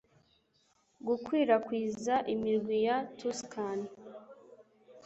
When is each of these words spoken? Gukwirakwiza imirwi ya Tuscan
Gukwirakwiza 1.07 2.15
imirwi 2.33 2.77
ya 2.87 2.97
Tuscan 3.17 3.79